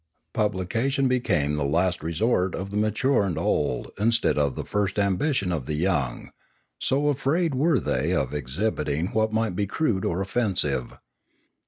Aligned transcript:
Publication 0.33 1.07
became 1.07 1.53
the 1.57 1.63
last 1.63 2.01
resort 2.01 2.55
of 2.55 2.71
the 2.71 2.75
mature 2.75 3.21
and 3.23 3.37
old 3.37 3.91
instead 3.99 4.35
of 4.35 4.55
the 4.55 4.65
first 4.65 4.97
ambition 4.97 5.51
of 5.51 5.67
the 5.67 5.75
young, 5.75 6.31
so 6.79 7.09
afraid 7.09 7.53
were 7.53 7.79
they 7.79 8.11
of 8.11 8.33
exhibiting 8.33 9.09
what 9.09 9.31
might 9.31 9.55
be 9.55 9.67
crude 9.67 10.03
or 10.03 10.19
offensive. 10.19 10.97